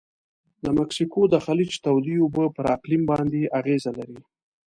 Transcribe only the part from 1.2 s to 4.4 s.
د خلیج تودې اوبه پر اقلیم باندې اغیزه لري.